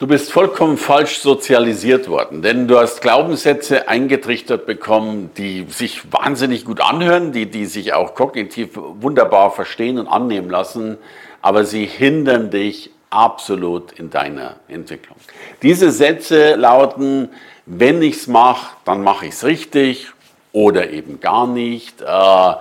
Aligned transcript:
Du 0.00 0.08
bist 0.08 0.32
vollkommen 0.32 0.76
falsch 0.76 1.18
sozialisiert 1.20 2.08
worden, 2.08 2.42
denn 2.42 2.66
du 2.66 2.76
hast 2.80 3.00
Glaubenssätze 3.00 3.86
eingetrichtert 3.86 4.66
bekommen, 4.66 5.30
die 5.36 5.66
sich 5.68 6.12
wahnsinnig 6.12 6.64
gut 6.64 6.80
anhören, 6.80 7.30
die, 7.30 7.46
die 7.46 7.64
sich 7.66 7.92
auch 7.92 8.16
kognitiv 8.16 8.70
wunderbar 8.74 9.52
verstehen 9.52 10.00
und 10.00 10.08
annehmen 10.08 10.50
lassen, 10.50 10.98
aber 11.42 11.64
sie 11.64 11.86
hindern 11.86 12.50
dich 12.50 12.90
absolut 13.10 13.92
in 13.92 14.10
deiner 14.10 14.56
Entwicklung. 14.66 15.16
Diese 15.62 15.92
Sätze 15.92 16.56
lauten, 16.56 17.28
wenn 17.64 18.02
ich 18.02 18.16
es 18.16 18.26
mache, 18.26 18.74
dann 18.84 19.04
mache 19.04 19.26
ich 19.26 19.34
es 19.34 19.44
richtig 19.44 20.08
oder 20.50 20.90
eben 20.90 21.20
gar 21.20 21.46
nicht. 21.46 22.02
Äh, 22.02 22.54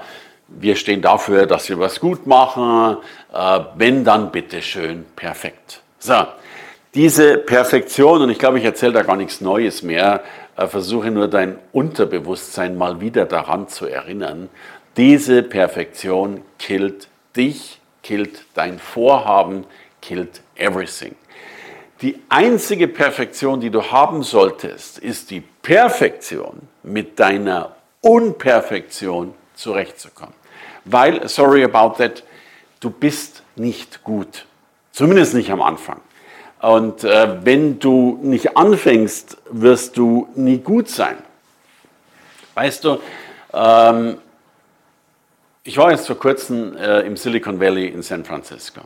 wir 0.49 0.75
stehen 0.75 1.01
dafür, 1.01 1.47
dass 1.47 1.67
wir 1.67 1.79
was 1.79 1.99
gut 1.99 2.27
machen. 2.27 2.97
Äh, 3.33 3.59
wenn, 3.75 4.03
dann 4.03 4.31
bitte 4.31 4.61
schön 4.61 5.05
perfekt. 5.15 5.81
So, 5.97 6.25
diese 6.95 7.37
Perfektion, 7.37 8.21
und 8.21 8.29
ich 8.29 8.39
glaube, 8.39 8.59
ich 8.59 8.65
erzähle 8.65 8.93
da 8.93 9.01
gar 9.01 9.15
nichts 9.15 9.41
Neues 9.41 9.81
mehr, 9.81 10.23
äh, 10.55 10.67
versuche 10.67 11.09
nur 11.09 11.27
dein 11.27 11.57
Unterbewusstsein 11.71 12.77
mal 12.77 13.01
wieder 13.01 13.25
daran 13.25 13.67
zu 13.67 13.87
erinnern. 13.87 14.49
Diese 14.95 15.41
Perfektion 15.41 16.41
killt 16.59 17.07
dich, 17.35 17.79
killt 18.03 18.45
dein 18.53 18.77
Vorhaben, 18.77 19.65
killt 20.01 20.41
everything. 20.55 21.15
Die 22.01 22.19
einzige 22.29 22.87
Perfektion, 22.87 23.59
die 23.59 23.69
du 23.69 23.91
haben 23.91 24.23
solltest, 24.23 24.99
ist 24.99 25.31
die 25.31 25.41
Perfektion, 25.41 26.67
mit 26.83 27.19
deiner 27.19 27.75
Unperfektion 28.01 29.33
zurechtzukommen. 29.55 30.33
Weil, 30.85 31.27
sorry 31.29 31.63
about 31.63 31.97
that, 31.97 32.23
du 32.81 32.89
bist 32.89 33.41
nicht 33.55 34.03
gut. 34.03 34.45
Zumindest 34.91 35.33
nicht 35.33 35.49
am 35.49 35.61
Anfang. 35.61 36.01
Und 36.63 37.03
äh, 37.03 37.43
wenn 37.43 37.77
du 37.79 38.19
nicht 38.21 38.55
anfängst, 38.55 39.35
wirst 39.49 39.97
du 39.97 40.29
nie 40.35 40.59
gut 40.59 40.87
sein. 40.87 41.17
Weißt 42.53 42.85
du, 42.85 42.99
ähm, 43.51 44.17
ich 45.65 45.77
war 45.77 45.91
jetzt 45.91 46.07
vor 46.07 46.17
kurzem 46.17 46.77
äh, 46.77 47.01
im 47.01 47.17
Silicon 47.17 47.59
Valley 47.59 47.87
in 47.87 48.01
San 48.01 48.23
Francisco. 48.23 48.79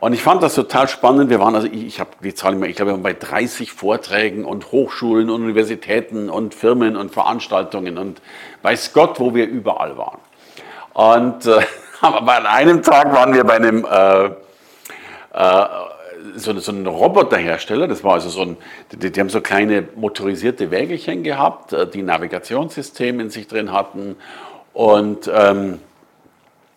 Und 0.00 0.14
ich 0.14 0.22
fand 0.24 0.42
das 0.42 0.56
total 0.56 0.88
spannend. 0.88 1.30
Wir 1.30 1.38
waren, 1.38 1.54
also 1.54 1.68
ich, 1.68 1.86
ich 1.86 2.00
habe 2.00 2.10
die 2.24 2.34
Zahl 2.34 2.56
mehr, 2.56 2.68
ich 2.68 2.74
glaube, 2.74 2.90
wir 2.90 2.94
waren 2.94 3.04
bei 3.04 3.12
30 3.12 3.70
Vorträgen 3.70 4.44
und 4.44 4.72
Hochschulen 4.72 5.30
und 5.30 5.42
Universitäten 5.42 6.28
und 6.28 6.56
Firmen 6.56 6.96
und 6.96 7.12
Veranstaltungen 7.12 7.98
und 7.98 8.20
weiß 8.62 8.92
Gott, 8.92 9.20
wo 9.20 9.32
wir 9.32 9.46
überall 9.46 9.96
waren. 9.96 10.18
Und 10.92 11.46
äh, 11.46 11.60
aber 12.00 12.22
bei 12.22 12.44
einem 12.48 12.82
Tag 12.82 13.12
waren 13.12 13.32
wir 13.32 13.44
bei 13.44 13.54
einem 13.54 13.84
äh, 13.84 14.24
äh, 15.34 15.66
so, 16.34 16.58
so 16.58 16.72
ein 16.72 16.86
Roboterhersteller, 16.86 17.88
das 17.88 18.04
war 18.04 18.14
also 18.14 18.28
so 18.28 18.42
ein, 18.42 18.56
die, 18.92 19.10
die, 19.10 19.20
haben 19.20 19.28
so 19.28 19.40
kleine 19.40 19.88
motorisierte 19.94 20.70
Wägelchen 20.70 21.22
gehabt, 21.22 21.72
äh, 21.72 21.86
die 21.88 22.02
Navigationssystem 22.02 23.20
in 23.20 23.30
sich 23.30 23.46
drin 23.46 23.72
hatten. 23.72 24.16
Und 24.72 25.30
ähm, 25.32 25.78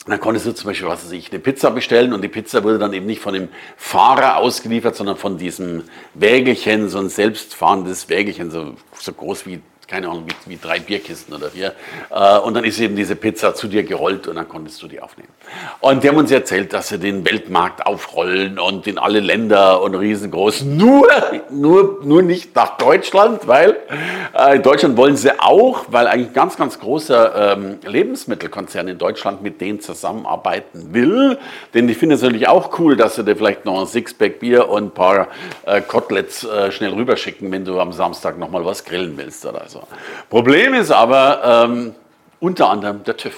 dann 0.05 0.19
konntest 0.19 0.45
du 0.45 0.53
zum 0.53 0.67
Beispiel, 0.67 0.87
was 0.87 1.05
weiß 1.05 1.11
ich, 1.11 1.31
eine 1.31 1.39
Pizza 1.39 1.69
bestellen 1.71 2.13
und 2.13 2.23
die 2.23 2.29
Pizza 2.29 2.63
wurde 2.63 2.79
dann 2.79 2.93
eben 2.93 3.05
nicht 3.05 3.21
von 3.21 3.33
dem 3.33 3.49
Fahrer 3.77 4.37
ausgeliefert, 4.37 4.95
sondern 4.95 5.17
von 5.17 5.37
diesem 5.37 5.83
Wägelchen, 6.13 6.89
so 6.89 6.99
ein 6.99 7.09
selbstfahrendes 7.09 8.09
Wägelchen, 8.09 8.49
so, 8.49 8.73
so 8.93 9.13
groß 9.13 9.45
wie 9.45 9.61
keine 9.89 10.07
Ahnung, 10.07 10.25
wie, 10.27 10.51
wie 10.51 10.57
drei 10.57 10.79
Bierkisten 10.79 11.33
oder 11.33 11.49
vier. 11.49 11.73
Äh, 12.11 12.37
und 12.39 12.53
dann 12.53 12.63
ist 12.63 12.79
eben 12.79 12.95
diese 12.95 13.15
Pizza 13.15 13.55
zu 13.55 13.67
dir 13.67 13.83
gerollt 13.83 14.27
und 14.27 14.35
dann 14.35 14.47
konntest 14.47 14.81
du 14.83 14.87
die 14.87 15.01
aufnehmen. 15.01 15.29
Und 15.79 16.03
die 16.03 16.09
haben 16.09 16.17
uns 16.17 16.31
erzählt, 16.31 16.73
dass 16.73 16.89
sie 16.89 16.99
den 16.99 17.25
Weltmarkt 17.25 17.85
aufrollen 17.85 18.59
und 18.59 18.85
in 18.85 18.97
alle 18.97 19.19
Länder 19.19 19.81
und 19.81 19.95
riesengroß. 19.95 20.63
Nur, 20.63 21.07
nur, 21.49 21.99
nur 22.03 22.21
nicht 22.21 22.55
nach 22.55 22.77
Deutschland, 22.77 23.47
weil 23.47 23.77
äh, 24.37 24.57
in 24.57 24.61
Deutschland 24.61 24.95
wollen 24.95 25.17
sie 25.17 25.39
auch, 25.39 25.85
weil 25.89 26.07
eigentlich 26.07 26.33
ganz, 26.33 26.55
ganz 26.55 26.79
großer 26.79 27.53
ähm, 27.53 27.79
Lebensmittelkonzern 27.85 28.87
in 28.87 28.97
Deutschland 28.97 29.41
mit 29.41 29.59
denen 29.59 29.79
zusammenarbeiten 29.79 30.93
will. 30.93 31.39
Denn 31.73 31.89
ich 31.89 31.97
finde 31.97 32.15
es 32.15 32.21
natürlich 32.21 32.47
auch 32.47 32.77
cool, 32.79 32.95
dass 32.95 33.15
sie 33.15 33.23
dir 33.23 33.35
vielleicht 33.35 33.65
noch 33.65 33.79
ein 33.81 33.87
Sixpack 33.87 34.39
Bier 34.39 34.69
und 34.69 34.83
ein 34.83 34.91
paar 34.91 35.27
äh, 35.65 35.81
Koteletts 35.81 36.43
äh, 36.43 36.71
schnell 36.71 36.93
rüberschicken, 36.93 37.51
wenn 37.51 37.65
du 37.65 37.79
am 37.79 37.91
Samstag 37.91 38.37
nochmal 38.37 38.63
was 38.63 38.85
grillen 38.85 39.17
willst 39.17 39.45
oder 39.45 39.63
so. 39.67 39.78
Problem 40.29 40.73
ist 40.73 40.91
aber 40.91 41.65
ähm, 41.67 41.95
unter 42.39 42.69
anderem 42.69 43.03
der 43.03 43.17
TÜV. 43.17 43.35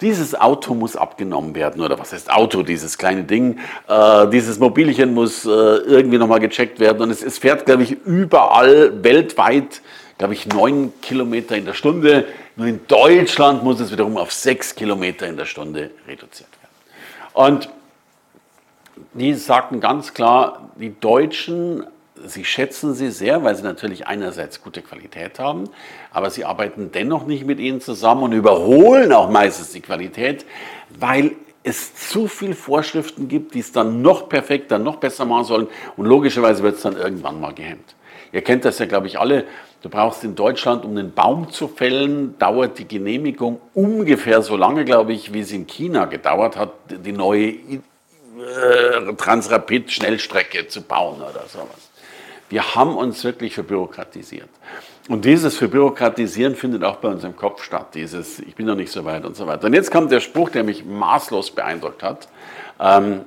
Dieses 0.00 0.34
Auto 0.34 0.74
muss 0.74 0.96
abgenommen 0.96 1.54
werden, 1.54 1.80
oder 1.80 1.98
was 1.98 2.12
heißt 2.12 2.30
Auto, 2.30 2.62
dieses 2.62 2.98
kleine 2.98 3.22
Ding, 3.22 3.60
äh, 3.88 4.26
dieses 4.28 4.58
Mobilchen 4.58 5.14
muss 5.14 5.44
äh, 5.44 5.48
irgendwie 5.48 6.18
nochmal 6.18 6.40
gecheckt 6.40 6.80
werden 6.80 7.02
und 7.02 7.10
es, 7.10 7.22
es 7.22 7.38
fährt, 7.38 7.66
glaube 7.66 7.84
ich, 7.84 7.92
überall 8.04 9.04
weltweit, 9.04 9.80
glaube 10.18 10.34
ich, 10.34 10.46
neun 10.46 10.92
Kilometer 11.02 11.56
in 11.56 11.66
der 11.66 11.74
Stunde. 11.74 12.26
Nur 12.56 12.66
in 12.66 12.80
Deutschland 12.88 13.62
muss 13.62 13.80
es 13.80 13.92
wiederum 13.92 14.16
auf 14.16 14.32
sechs 14.32 14.74
Kilometer 14.74 15.26
in 15.26 15.36
der 15.36 15.46
Stunde 15.46 15.90
reduziert 16.06 16.50
werden. 16.50 16.68
Und 17.32 17.68
die 19.14 19.34
sagten 19.34 19.80
ganz 19.80 20.14
klar, 20.14 20.70
die 20.76 20.98
Deutschen 20.98 21.86
Sie 22.26 22.44
schätzen 22.44 22.94
sie 22.94 23.10
sehr, 23.10 23.42
weil 23.42 23.54
sie 23.54 23.62
natürlich 23.62 24.06
einerseits 24.06 24.62
gute 24.62 24.82
Qualität 24.82 25.38
haben, 25.38 25.64
aber 26.12 26.30
sie 26.30 26.44
arbeiten 26.44 26.92
dennoch 26.92 27.26
nicht 27.26 27.44
mit 27.46 27.58
ihnen 27.58 27.80
zusammen 27.80 28.22
und 28.22 28.32
überholen 28.32 29.12
auch 29.12 29.30
meistens 29.30 29.72
die 29.72 29.80
Qualität, 29.80 30.44
weil 30.98 31.32
es 31.64 31.94
zu 31.94 32.28
viele 32.28 32.54
Vorschriften 32.54 33.28
gibt, 33.28 33.54
die 33.54 33.60
es 33.60 33.72
dann 33.72 34.02
noch 34.02 34.28
perfekter, 34.28 34.78
noch 34.78 34.96
besser 34.96 35.24
machen 35.24 35.44
sollen 35.44 35.68
und 35.96 36.06
logischerweise 36.06 36.62
wird 36.62 36.76
es 36.76 36.82
dann 36.82 36.96
irgendwann 36.96 37.40
mal 37.40 37.54
gehemmt. 37.54 37.94
Ihr 38.32 38.42
kennt 38.42 38.64
das 38.64 38.78
ja, 38.78 38.86
glaube 38.86 39.06
ich, 39.06 39.18
alle. 39.18 39.44
Du 39.82 39.88
brauchst 39.88 40.24
in 40.24 40.34
Deutschland, 40.34 40.84
um 40.84 40.92
einen 40.92 41.12
Baum 41.12 41.50
zu 41.50 41.68
fällen, 41.68 42.38
dauert 42.38 42.78
die 42.78 42.88
Genehmigung 42.88 43.60
ungefähr 43.74 44.42
so 44.42 44.56
lange, 44.56 44.84
glaube 44.84 45.12
ich, 45.12 45.32
wie 45.34 45.40
es 45.40 45.52
in 45.52 45.66
China 45.66 46.06
gedauert 46.06 46.56
hat, 46.56 46.72
die 46.88 47.12
neue 47.12 47.48
äh, 47.48 49.14
Transrapid-Schnellstrecke 49.16 50.68
zu 50.68 50.82
bauen 50.82 51.20
oder 51.20 51.44
sowas. 51.46 51.91
Wir 52.52 52.74
haben 52.74 52.98
uns 52.98 53.24
wirklich 53.24 53.54
verbürokratisiert. 53.54 54.50
Und 55.08 55.24
dieses 55.24 55.56
Verbürokratisieren 55.56 56.54
findet 56.54 56.84
auch 56.84 56.96
bei 56.96 57.08
uns 57.08 57.24
im 57.24 57.34
Kopf 57.34 57.62
statt. 57.62 57.94
Dieses, 57.94 58.40
ich 58.40 58.54
bin 58.54 58.66
noch 58.66 58.74
nicht 58.74 58.92
so 58.92 59.06
weit 59.06 59.24
und 59.24 59.34
so 59.34 59.46
weiter. 59.46 59.68
Und 59.68 59.72
jetzt 59.72 59.90
kommt 59.90 60.12
der 60.12 60.20
Spruch, 60.20 60.50
der 60.50 60.62
mich 60.62 60.84
maßlos 60.84 61.52
beeindruckt 61.52 62.02
hat. 62.02 62.28
Ähm, 62.78 63.22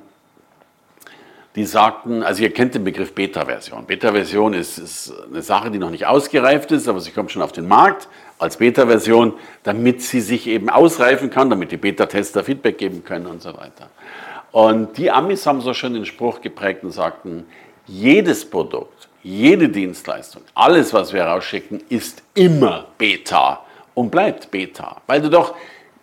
die 1.56 1.64
sagten, 1.64 2.22
also 2.22 2.40
ihr 2.44 2.52
kennt 2.52 2.76
den 2.76 2.84
Begriff 2.84 3.16
Beta-Version. 3.16 3.84
Beta-Version 3.84 4.54
ist, 4.54 4.78
ist, 4.78 5.12
eine 5.28 5.42
Sache, 5.42 5.72
die 5.72 5.78
noch 5.78 5.90
nicht 5.90 6.06
ausgereift 6.06 6.70
ist, 6.70 6.86
aber 6.86 7.00
sie 7.00 7.10
kommt 7.10 7.32
schon 7.32 7.42
auf 7.42 7.50
den 7.50 7.66
Markt 7.66 8.06
als 8.38 8.58
Beta-Version, 8.58 9.32
damit 9.64 10.02
sie 10.02 10.20
sich 10.20 10.46
eben 10.46 10.70
ausreifen 10.70 11.30
kann, 11.30 11.50
damit 11.50 11.72
die 11.72 11.78
Beta-Tester 11.78 12.44
Feedback 12.44 12.78
geben 12.78 13.02
können 13.02 13.26
und 13.26 13.42
so 13.42 13.56
weiter. 13.56 13.90
Und 14.52 14.96
die 14.98 15.10
Amis 15.10 15.46
haben 15.46 15.60
so 15.62 15.74
schön 15.74 15.94
den 15.94 16.06
Spruch 16.06 16.40
geprägt 16.42 16.84
und 16.84 16.92
sagten, 16.92 17.44
jedes 17.88 18.48
Produkt, 18.48 19.08
jede 19.26 19.68
Dienstleistung, 19.68 20.42
alles, 20.54 20.92
was 20.92 21.12
wir 21.12 21.24
rausschicken, 21.24 21.82
ist 21.88 22.22
immer 22.34 22.86
Beta 22.96 23.64
und 23.94 24.10
bleibt 24.10 24.52
Beta, 24.52 25.02
weil 25.08 25.20
du 25.20 25.28
doch 25.28 25.56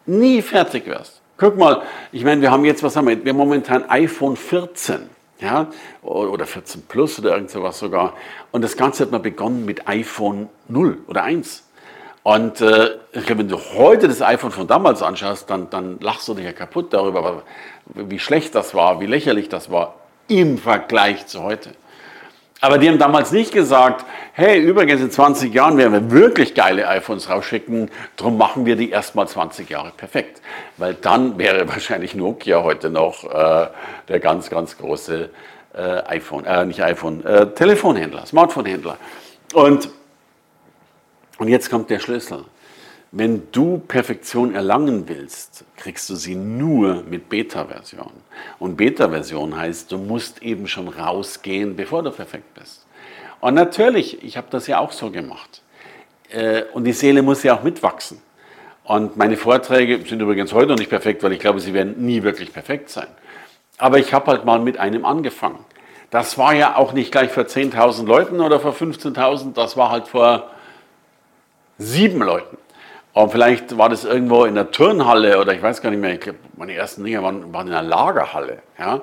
nie 0.06 0.42
fertig 0.42 0.86
wirst. 0.88 1.22
Guck 1.38 1.58
mal, 1.58 1.84
ich 2.12 2.26
meine, 2.26 2.42
wir 2.42 2.52
haben 2.52 2.66
jetzt, 2.66 2.84
was 2.84 2.98
haben 2.98 3.08
wir? 3.08 3.24
Wir 3.24 3.32
haben 3.32 3.38
momentan 3.38 3.90
iPhone 3.90 4.36
14, 4.36 5.10
ja, 5.40 5.68
oder 6.02 6.46
14 6.46 6.84
Plus 6.84 7.18
oder 7.18 7.36
irgend 7.36 7.50
sowas 7.50 7.80
sogar. 7.80 8.14
Und 8.52 8.62
das 8.62 8.76
Ganze 8.76 9.04
hat 9.04 9.12
mal 9.12 9.20
begonnen 9.20 9.64
mit 9.64 9.88
iPhone 9.88 10.50
0 10.68 10.98
oder 11.08 11.24
1. 11.24 11.64
Und 12.24 12.60
äh, 12.60 12.98
wenn 13.14 13.48
du 13.48 13.58
heute 13.58 14.10
das 14.10 14.22
iPhone 14.22 14.52
von 14.52 14.68
damals 14.68 15.02
anschaust, 15.02 15.50
dann, 15.50 15.70
dann 15.70 15.98
lachst 16.02 16.28
du 16.28 16.34
dich 16.34 16.46
ja 16.46 16.52
kaputt 16.52 16.94
darüber, 16.94 17.44
wie 17.86 18.20
schlecht 18.20 18.54
das 18.54 18.76
war, 18.76 19.00
wie 19.00 19.06
lächerlich 19.06 19.48
das 19.48 19.72
war 19.72 19.96
im 20.28 20.58
Vergleich 20.58 21.28
zu 21.28 21.42
heute. 21.42 21.72
Aber 22.64 22.78
die 22.78 22.88
haben 22.88 22.98
damals 22.98 23.34
nicht 23.34 23.52
gesagt, 23.52 24.06
hey, 24.32 24.58
übrigens 24.58 25.02
in 25.02 25.12
20 25.12 25.54
Jahren 25.54 25.78
werden 25.78 25.92
wir 25.92 26.12
wirklich 26.12 26.56
geile 26.56 26.88
iPhones 26.88 27.30
rausschicken, 27.30 27.92
darum 28.16 28.38
machen 28.38 28.66
wir 28.66 28.78
die 28.78 28.90
erstmal 28.90 29.28
20 29.28 29.70
Jahre 29.70 29.92
perfekt. 29.92 30.42
Weil 30.78 30.94
dann 30.94 31.38
wäre 31.38 31.68
wahrscheinlich 31.68 32.16
Nokia 32.16 32.64
heute 32.64 32.90
noch 32.90 33.26
äh, 33.26 33.68
der 34.08 34.20
ganz, 34.22 34.50
ganz 34.50 34.78
große 34.78 35.30
äh, 35.74 35.80
iPhone, 36.06 36.46
äh, 36.46 36.64
nicht 36.64 36.82
iPhone, 36.82 37.26
äh, 37.26 37.48
Telefonhändler, 37.48 38.26
Smartphonehändler. 38.26 38.96
Und, 39.54 39.90
und 41.40 41.50
jetzt 41.50 41.70
kommt 41.70 41.90
der 41.90 42.00
Schlüssel. 42.00 42.46
Wenn 43.16 43.44
du 43.52 43.78
Perfektion 43.78 44.56
erlangen 44.56 45.08
willst, 45.08 45.66
kriegst 45.78 46.10
du 46.10 46.16
sie 46.16 46.34
nur 46.34 47.04
mit 47.04 47.30
Beta-Version. 47.30 48.12
Und 48.58 48.76
Beta-Version 48.76 49.56
heißt, 49.56 49.92
du 49.92 50.00
musst 50.00 50.42
eben 50.42 50.68
schon 50.68 50.88
rausgehen, 50.88 51.76
bevor 51.76 52.02
du 52.02 52.10
perfekt 52.10 52.56
bist. 52.56 52.88
Und 53.40 53.54
natürlich, 53.54 54.24
ich 54.24 54.36
habe 54.36 54.48
das 54.50 54.66
ja 54.66 54.80
auch 54.80 54.92
so 54.92 55.12
gemacht. 55.12 55.62
Äh, 56.32 56.64
und 56.74 56.86
die 56.86 56.92
Seele 56.92 57.22
muss 57.22 57.44
ja 57.44 57.56
auch 57.56 57.62
mitwachsen. 57.62 58.20
Und 58.84 59.16
meine 59.16 59.38
Vorträge 59.38 60.04
sind 60.04 60.20
übrigens 60.20 60.52
heute 60.52 60.70
noch 60.70 60.80
nicht 60.80 60.90
perfekt, 60.90 61.22
weil 61.22 61.34
ich 61.34 61.40
glaube, 61.40 61.60
sie 61.60 61.76
werden 61.76 62.04
nie 62.04 62.24
wirklich 62.24 62.52
perfekt 62.52 62.90
sein. 62.90 63.10
Aber 63.78 64.00
ich 64.00 64.12
habe 64.12 64.32
halt 64.32 64.44
mal 64.44 64.58
mit 64.58 64.80
einem 64.80 65.06
angefangen. 65.06 65.64
Das 66.10 66.40
war 66.40 66.56
ja 66.56 66.78
auch 66.78 66.94
nicht 66.94 67.12
gleich 67.12 67.30
vor 67.30 67.44
10.000 67.44 68.08
Leuten 68.08 68.42
oder 68.42 68.60
vor 68.60 68.74
15.000, 68.74 69.54
das 69.54 69.78
war 69.78 69.92
halt 69.92 70.08
vor 70.08 70.50
sieben 71.78 72.24
Leuten. 72.24 72.58
Und 73.14 73.32
vielleicht 73.32 73.78
war 73.78 73.90
das 73.90 74.06
irgendwo 74.06 74.46
in 74.46 74.56
der 74.56 74.72
Turnhalle 74.72 75.40
oder 75.40 75.54
ich 75.54 75.62
weiß 75.62 75.82
gar 75.82 75.92
nicht 75.92 76.00
mehr, 76.00 76.14
ich 76.14 76.22
glaube, 76.22 76.40
meine 76.58 76.74
ersten 76.74 77.04
Dinge 77.04 77.22
waren, 77.22 77.54
waren 77.54 77.68
in 77.68 77.74
einer 77.74 77.88
Lagerhalle. 77.88 78.60
Ja. 78.80 79.02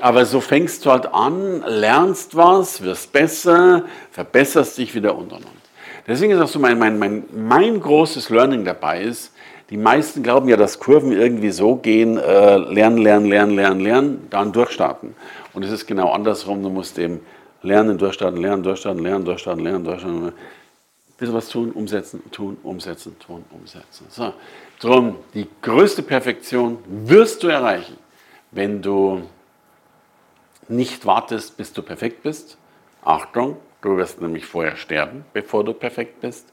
Aber 0.00 0.26
so 0.26 0.40
fängst 0.40 0.84
du 0.84 0.90
halt 0.90 1.12
an, 1.12 1.62
lernst 1.66 2.36
was, 2.36 2.82
wirst 2.82 3.12
besser, 3.12 3.84
verbesserst 4.12 4.78
dich 4.78 4.94
wieder 4.94 5.16
und 5.16 5.32
und 5.32 5.44
und. 5.44 5.58
Deswegen 6.06 6.32
ist 6.32 6.40
auch 6.40 6.48
so 6.48 6.58
mein, 6.58 6.78
mein, 6.78 6.98
mein, 6.98 7.24
mein 7.34 7.80
großes 7.80 8.30
Learning 8.30 8.64
dabei 8.64 9.02
ist, 9.02 9.32
die 9.70 9.76
meisten 9.76 10.22
glauben 10.22 10.48
ja, 10.48 10.56
dass 10.56 10.78
Kurven 10.78 11.12
irgendwie 11.12 11.50
so 11.50 11.76
gehen, 11.76 12.16
äh, 12.16 12.56
lernen, 12.56 12.98
lernen, 12.98 13.26
lernen, 13.26 13.54
lernen, 13.54 13.80
lernen, 13.80 14.26
dann 14.30 14.52
durchstarten. 14.52 15.14
Und 15.52 15.64
es 15.64 15.70
ist 15.70 15.86
genau 15.86 16.10
andersrum, 16.12 16.62
du 16.62 16.70
musst 16.70 16.98
eben 16.98 17.20
lernen, 17.62 17.98
durchstarten, 17.98 18.40
lernen, 18.40 18.62
durchstarten, 18.62 19.02
lernen, 19.02 19.24
durchstarten, 19.24 19.62
lernen, 19.62 19.84
durchstarten 19.84 20.32
bisschen 21.18 21.34
was 21.34 21.48
tun, 21.48 21.72
umsetzen, 21.72 22.22
tun, 22.30 22.56
umsetzen, 22.62 23.18
tun, 23.18 23.44
umsetzen. 23.50 24.06
So. 24.08 24.32
Drum, 24.80 25.18
die 25.34 25.48
größte 25.62 26.02
Perfektion 26.02 26.78
wirst 26.86 27.42
du 27.42 27.48
erreichen, 27.48 27.98
wenn 28.52 28.80
du 28.80 29.28
nicht 30.68 31.04
wartest, 31.04 31.56
bis 31.56 31.72
du 31.72 31.82
perfekt 31.82 32.22
bist. 32.22 32.56
Achtung, 33.02 33.56
du 33.82 33.96
wirst 33.96 34.20
nämlich 34.20 34.46
vorher 34.46 34.76
sterben, 34.76 35.24
bevor 35.32 35.64
du 35.64 35.72
perfekt 35.72 36.20
bist, 36.20 36.52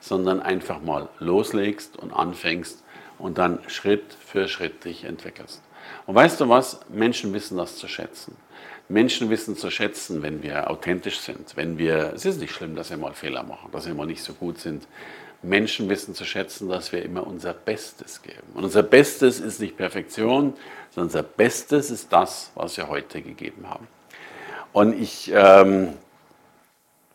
sondern 0.00 0.40
einfach 0.40 0.80
mal 0.80 1.08
loslegst 1.18 1.96
und 1.96 2.12
anfängst 2.12 2.84
und 3.18 3.38
dann 3.38 3.58
Schritt 3.68 4.14
für 4.14 4.48
Schritt 4.48 4.84
dich 4.84 5.04
entwickelst. 5.04 5.62
Und 6.06 6.14
weißt 6.14 6.40
du 6.40 6.48
was? 6.48 6.80
Menschen 6.88 7.32
wissen 7.32 7.56
das 7.56 7.76
zu 7.76 7.88
schätzen. 7.88 8.36
Menschen 8.88 9.30
wissen 9.30 9.56
zu 9.56 9.70
schätzen, 9.70 10.22
wenn 10.22 10.42
wir 10.42 10.70
authentisch 10.70 11.20
sind, 11.20 11.56
wenn 11.56 11.78
wir, 11.78 12.12
es 12.14 12.26
ist 12.26 12.40
nicht 12.40 12.52
schlimm, 12.52 12.76
dass 12.76 12.90
wir 12.90 12.98
mal 12.98 13.14
Fehler 13.14 13.42
machen, 13.42 13.70
dass 13.72 13.86
wir 13.86 13.94
mal 13.94 14.06
nicht 14.06 14.22
so 14.22 14.34
gut 14.34 14.58
sind. 14.58 14.86
Menschen 15.42 15.88
wissen 15.88 16.14
zu 16.14 16.24
schätzen, 16.24 16.68
dass 16.68 16.92
wir 16.92 17.02
immer 17.02 17.26
unser 17.26 17.52
Bestes 17.52 18.22
geben. 18.22 18.46
Und 18.54 18.64
unser 18.64 18.82
Bestes 18.82 19.40
ist 19.40 19.60
nicht 19.60 19.76
Perfektion, 19.76 20.54
sondern 20.90 21.08
unser 21.08 21.22
Bestes 21.22 21.90
ist 21.90 22.12
das, 22.12 22.50
was 22.54 22.76
wir 22.76 22.88
heute 22.88 23.22
gegeben 23.22 23.68
haben. 23.68 23.86
Und 24.72 25.00
ich 25.00 25.30
ähm, 25.34 25.94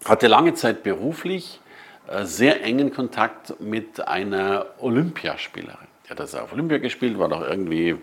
hatte 0.06 0.28
lange 0.28 0.54
Zeit 0.54 0.84
beruflich 0.84 1.60
äh, 2.08 2.26
sehr 2.26 2.64
engen 2.64 2.94
Kontakt 2.94 3.60
mit 3.60 4.08
einer 4.08 4.68
Olympiaspielerin. 4.80 5.88
Die 6.06 6.10
hat 6.10 6.20
das 6.20 6.36
auf 6.36 6.54
Olympia 6.54 6.78
gespielt, 6.78 7.20
war 7.20 7.30
doch 7.30 7.42
irgendwie 7.42 7.96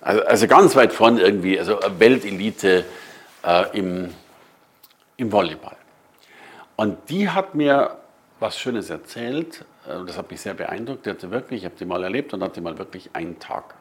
also, 0.00 0.22
also 0.22 0.46
ganz 0.46 0.76
weit 0.76 0.92
vorne 0.92 1.20
irgendwie, 1.20 1.58
also 1.58 1.78
Weltelite 1.98 2.84
äh, 3.44 3.78
im, 3.78 4.14
im 5.16 5.32
Volleyball. 5.32 5.76
Und 6.76 6.96
die 7.08 7.28
hat 7.28 7.54
mir 7.54 7.96
was 8.40 8.58
Schönes 8.58 8.90
erzählt, 8.90 9.64
äh, 9.86 10.04
das 10.06 10.16
hat 10.16 10.30
mich 10.30 10.40
sehr 10.40 10.54
beeindruckt. 10.54 11.06
Die 11.06 11.10
hatte 11.10 11.30
wirklich, 11.30 11.60
ich 11.60 11.64
habe 11.64 11.74
die 11.78 11.84
mal 11.84 12.02
erlebt 12.02 12.32
und 12.34 12.42
hatte 12.42 12.60
mal 12.60 12.78
wirklich 12.78 13.10
einen 13.14 13.38
Tag 13.38 13.74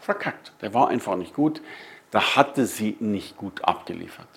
verkackt. 0.00 0.52
Der 0.60 0.74
war 0.74 0.88
einfach 0.88 1.16
nicht 1.16 1.34
gut. 1.34 1.60
Da 2.10 2.36
hatte 2.36 2.66
sie 2.66 2.96
nicht 3.00 3.36
gut 3.36 3.64
abgeliefert. 3.64 4.28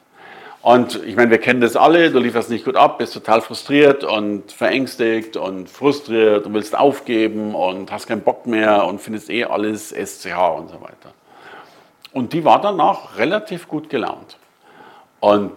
Und 0.61 1.01
ich 1.05 1.15
meine, 1.15 1.31
wir 1.31 1.37
kennen 1.37 1.61
das 1.61 1.77
alle, 1.77 2.11
du 2.11 2.19
lieferst 2.19 2.49
nicht 2.49 2.65
gut 2.65 2.75
ab, 2.75 2.97
bist 2.97 3.13
total 3.13 3.39
frustriert 3.39 4.03
und 4.03 4.51
verängstigt 4.51 5.37
und 5.37 5.69
frustriert 5.69 6.45
und 6.45 6.53
willst 6.53 6.77
aufgeben 6.77 7.55
und 7.55 7.91
hast 7.93 8.07
keinen 8.07 8.21
Bock 8.21 8.45
mehr 8.45 8.83
und 8.85 8.99
findest 8.99 9.29
eh 9.29 9.45
alles 9.45 9.91
SCH 9.91 10.35
und 10.57 10.69
so 10.69 10.81
weiter. 10.81 11.13
Und 12.11 12.33
die 12.33 12.43
war 12.43 12.59
danach 12.61 13.17
relativ 13.17 13.67
gut 13.67 13.89
gelaunt. 13.89 14.37
Und 15.19 15.51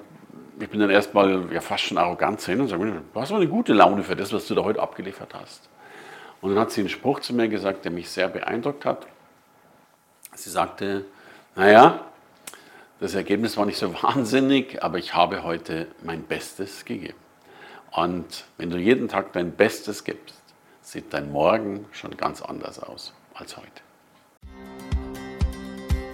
ich 0.60 0.68
bin 0.68 0.80
dann 0.80 0.90
erstmal 0.90 1.52
ja, 1.52 1.60
fast 1.60 1.84
schon 1.84 1.98
arrogant 1.98 2.40
zu 2.40 2.52
und 2.52 2.68
sage, 2.68 3.02
du 3.12 3.20
hast 3.20 3.30
aber 3.30 3.40
eine 3.40 3.48
gute 3.48 3.72
Laune 3.72 4.02
für 4.02 4.16
das, 4.16 4.32
was 4.32 4.46
du 4.46 4.54
da 4.54 4.62
heute 4.62 4.80
abgeliefert 4.80 5.34
hast. 5.34 5.68
Und 6.40 6.50
dann 6.50 6.58
hat 6.58 6.70
sie 6.72 6.82
einen 6.82 6.90
Spruch 6.90 7.20
zu 7.20 7.34
mir 7.34 7.48
gesagt, 7.48 7.84
der 7.84 7.92
mich 7.92 8.10
sehr 8.10 8.28
beeindruckt 8.28 8.84
hat. 8.84 9.06
Sie 10.34 10.50
sagte, 10.50 11.04
naja, 11.54 12.00
das 13.00 13.14
Ergebnis 13.14 13.56
war 13.56 13.66
nicht 13.66 13.78
so 13.78 13.94
wahnsinnig, 14.02 14.82
aber 14.82 14.98
ich 14.98 15.14
habe 15.14 15.42
heute 15.42 15.86
mein 16.02 16.22
Bestes 16.22 16.84
gegeben. 16.84 17.18
Und 17.90 18.44
wenn 18.56 18.70
du 18.70 18.78
jeden 18.78 19.08
Tag 19.08 19.32
dein 19.32 19.52
Bestes 19.52 20.04
gibst, 20.04 20.40
sieht 20.80 21.12
dein 21.12 21.30
Morgen 21.30 21.86
schon 21.92 22.16
ganz 22.16 22.42
anders 22.42 22.78
aus 22.78 23.12
als 23.34 23.56
heute. 23.56 23.82